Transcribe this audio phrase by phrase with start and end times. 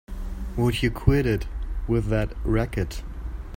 [0.57, 1.45] Would you quit it
[1.87, 3.03] with that racket!